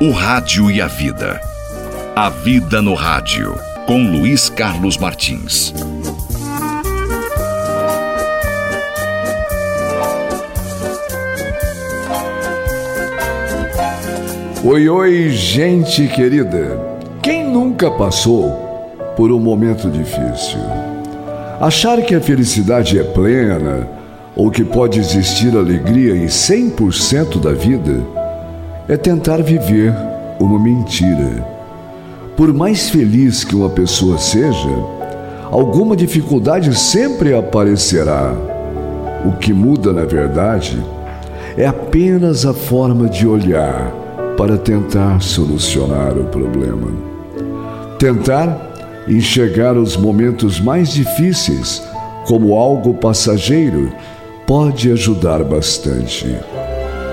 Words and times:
O 0.00 0.12
Rádio 0.12 0.70
e 0.70 0.80
a 0.80 0.86
Vida. 0.86 1.40
A 2.14 2.30
Vida 2.30 2.80
no 2.80 2.94
Rádio, 2.94 3.58
com 3.84 4.00
Luiz 4.00 4.48
Carlos 4.48 4.96
Martins. 4.96 5.74
Oi, 14.62 14.88
oi, 14.88 15.30
gente 15.30 16.06
querida. 16.06 16.78
Quem 17.20 17.50
nunca 17.50 17.90
passou 17.90 18.52
por 19.16 19.32
um 19.32 19.40
momento 19.40 19.90
difícil? 19.90 20.60
Achar 21.60 22.00
que 22.02 22.14
a 22.14 22.20
felicidade 22.20 23.00
é 23.00 23.02
plena 23.02 23.88
ou 24.36 24.48
que 24.48 24.62
pode 24.62 25.00
existir 25.00 25.56
alegria 25.56 26.14
em 26.14 26.26
100% 26.26 27.40
da 27.40 27.52
vida 27.52 28.17
é 28.88 28.96
tentar 28.96 29.42
viver 29.42 29.94
uma 30.40 30.58
mentira. 30.58 31.46
Por 32.34 32.54
mais 32.54 32.88
feliz 32.88 33.44
que 33.44 33.54
uma 33.54 33.68
pessoa 33.68 34.16
seja, 34.16 34.70
alguma 35.50 35.94
dificuldade 35.94 36.74
sempre 36.74 37.34
aparecerá. 37.34 38.32
O 39.26 39.32
que 39.32 39.52
muda, 39.52 39.92
na 39.92 40.04
verdade, 40.04 40.82
é 41.56 41.66
apenas 41.66 42.46
a 42.46 42.54
forma 42.54 43.08
de 43.08 43.26
olhar 43.26 43.92
para 44.38 44.56
tentar 44.56 45.20
solucionar 45.20 46.16
o 46.16 46.24
problema. 46.24 46.86
Tentar 47.98 49.04
enxergar 49.06 49.76
os 49.76 49.96
momentos 49.96 50.60
mais 50.60 50.92
difíceis 50.92 51.82
como 52.26 52.54
algo 52.54 52.94
passageiro 52.94 53.92
pode 54.46 54.90
ajudar 54.92 55.42
bastante 55.44 56.36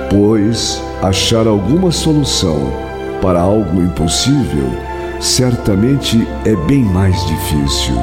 pois 0.10 0.82
achar 1.02 1.48
alguma 1.48 1.92
solução 1.92 2.72
para 3.22 3.40
algo 3.40 3.82
impossível 3.82 4.70
certamente 5.20 6.28
é 6.46 6.56
bem 6.68 6.84
mais 6.84 7.16
difícil. 7.26 7.96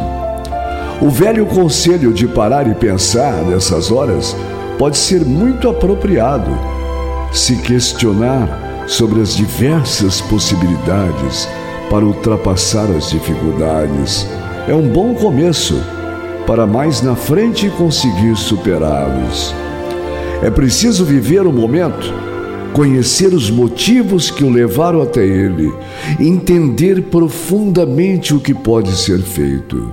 O 1.01 1.09
velho 1.09 1.47
conselho 1.47 2.13
de 2.13 2.27
parar 2.29 2.69
e 2.69 2.75
pensar 2.75 3.43
nessas 3.45 3.91
horas 3.91 4.37
pode 4.79 4.97
ser 4.97 5.25
muito 5.25 5.69
apropriado. 5.69 6.51
Se 7.33 7.57
questionar 7.57 8.85
sobre 8.87 9.21
as 9.21 9.35
diversas 9.35 10.21
possibilidades 10.21 11.49
para 11.91 12.05
ultrapassar 12.05 12.91
as 12.91 13.11
dificuldades 13.11 14.27
é 14.69 14.75
um 14.75 14.89
bom 14.89 15.15
começo 15.15 15.81
para 16.47 16.67
mais 16.67 17.03
na 17.03 17.15
frente 17.15 17.69
conseguir 17.71 18.37
superá-los. 18.37 19.55
É 20.43 20.51
preciso 20.51 21.05
viver 21.05 21.47
o 21.47 21.53
momento, 21.53 22.13
conhecer 22.73 23.33
os 23.33 23.49
motivos 23.49 24.29
que 24.29 24.43
o 24.43 24.51
levaram 24.51 25.01
até 25.01 25.25
ele, 25.25 25.73
entender 26.19 27.03
profundamente 27.03 28.35
o 28.35 28.41
que 28.41 28.53
pode 28.53 28.91
ser 28.97 29.21
feito. 29.21 29.93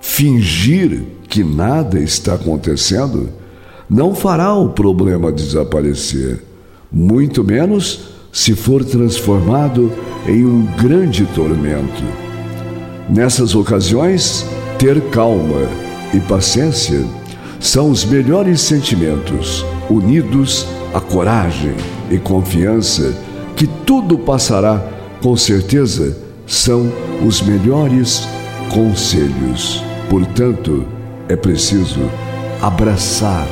Fingir 0.00 1.02
que 1.28 1.42
nada 1.42 1.98
está 1.98 2.34
acontecendo 2.34 3.30
não 3.90 4.14
fará 4.14 4.54
o 4.54 4.68
problema 4.68 5.32
desaparecer, 5.32 6.42
muito 6.90 7.42
menos 7.42 8.12
se 8.32 8.54
for 8.54 8.84
transformado 8.84 9.92
em 10.28 10.46
um 10.46 10.64
grande 10.80 11.26
tormento. 11.34 12.04
Nessas 13.10 13.54
ocasiões, 13.54 14.46
ter 14.78 15.00
calma 15.10 15.68
e 16.14 16.20
paciência 16.20 17.04
são 17.62 17.90
os 17.90 18.04
melhores 18.04 18.60
sentimentos, 18.60 19.64
unidos 19.92 20.66
à 20.94 21.00
coragem 21.00 21.74
e 22.10 22.18
confiança 22.18 23.14
que 23.56 23.66
tudo 23.66 24.18
passará, 24.18 24.82
com 25.22 25.36
certeza, 25.36 26.16
são 26.46 26.90
os 27.24 27.40
melhores 27.42 28.26
conselhos. 28.70 29.82
Portanto, 30.08 30.84
é 31.28 31.36
preciso 31.36 32.00
abraçar 32.60 33.46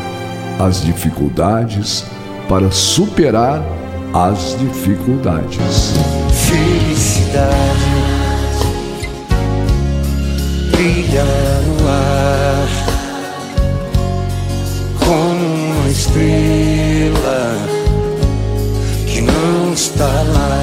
as 0.59 0.83
dificuldades 0.83 2.05
para 2.49 2.71
superar 2.71 3.63
as 4.13 4.57
dificuldades. 4.59 5.95
Felicidade 6.49 7.51
brilha 10.73 11.25
no 11.67 11.89
ar 11.89 12.10
estrela 16.11 17.57
que 19.07 19.21
não 19.21 19.73
está 19.73 20.07
lá. 20.07 20.63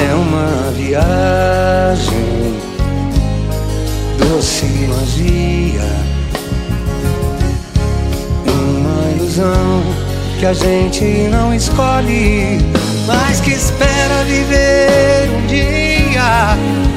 É 0.00 0.14
uma 0.14 0.70
viagem 0.72 2.58
doce 4.18 4.64
magia, 4.64 5.90
uma 8.46 9.10
ilusão 9.16 9.82
que 10.38 10.46
a 10.46 10.54
gente 10.54 11.04
não 11.30 11.52
escolhe, 11.54 12.58
mas 13.06 13.40
que 13.40 13.50
espera 13.50 14.24
viver 14.24 15.30
um 15.36 15.46
dia. 15.46 16.87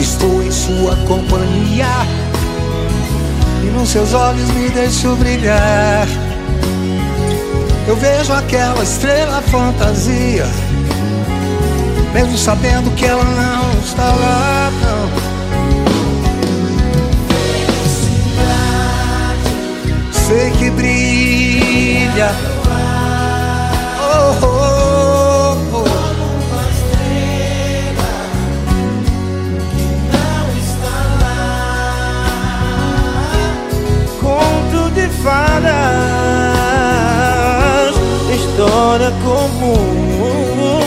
Estou 0.00 0.42
em 0.42 0.50
sua 0.50 0.96
companhia 1.06 1.86
e 3.62 3.66
nos 3.66 3.88
seus 3.88 4.14
olhos 4.14 4.48
me 4.50 4.68
deixo 4.70 5.14
brilhar. 5.16 6.06
Eu 7.86 7.96
vejo 7.96 8.32
aquela 8.32 8.82
estrela 8.82 9.42
fantasia, 9.42 10.46
mesmo 12.12 12.36
sabendo 12.36 12.94
que 12.94 13.06
ela 13.06 13.24
não 13.24 13.80
está 13.80 14.04
lá, 14.04 14.47
história 38.88 39.10
comum, 39.22 40.78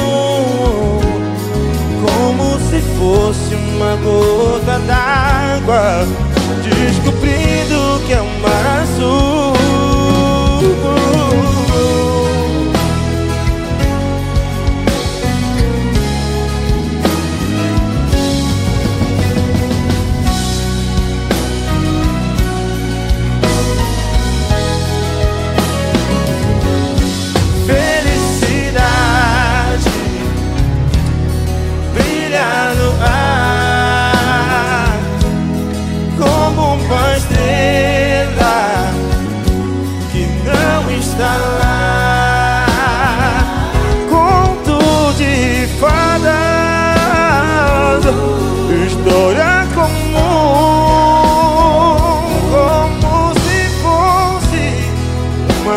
como 2.01 2.57
se 2.67 2.81
fosse 2.97 3.53
uma 3.53 3.95
gota 3.97 4.79
d'água, 4.79 6.07
descobrindo 6.63 7.30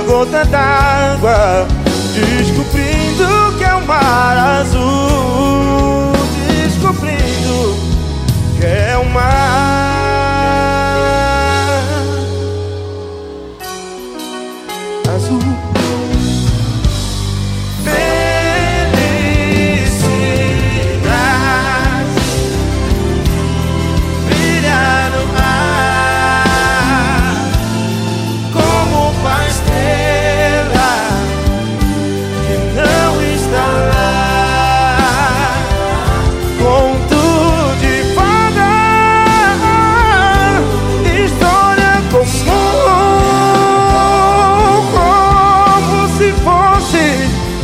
gota 0.07 0.45
d'água, 0.45 1.67
descobrindo 2.15 3.57
que 3.59 3.65
é 3.65 3.75
o 3.75 3.87
mar 3.87 4.61
azul, 4.61 5.14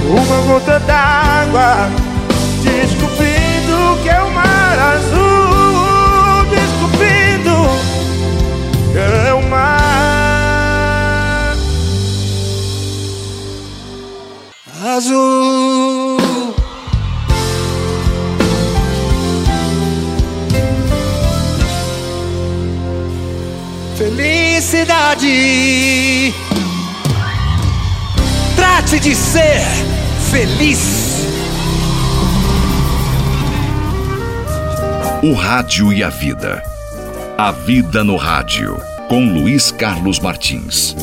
uma 0.08 0.40
gota 0.46 0.78
d'água, 0.80 1.90
descobrindo 2.62 3.98
que 4.02 4.08
é 4.08 4.22
o 4.22 4.30
mar 4.32 4.78
azul, 4.94 6.44
descobrindo 6.50 7.56
que 8.92 8.98
é 8.98 9.34
o 9.34 9.42
mar 9.48 9.80
azul. 14.96 16.18
Felicidade. 23.96 25.30
Trate 28.80 28.98
de 28.98 29.14
ser 29.14 29.60
feliz. 30.30 31.26
O 35.22 35.34
Rádio 35.34 35.92
e 35.92 36.02
a 36.02 36.08
Vida. 36.08 36.62
A 37.36 37.52
Vida 37.52 38.02
no 38.02 38.16
Rádio, 38.16 38.80
com 39.06 39.34
Luiz 39.34 39.70
Carlos 39.70 40.18
Martins. 40.18 40.96